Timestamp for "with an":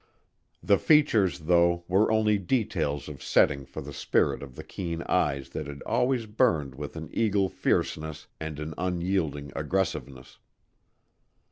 6.73-7.07